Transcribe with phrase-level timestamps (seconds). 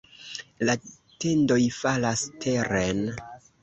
[0.69, 0.75] La
[1.25, 3.09] tendoj falas teren.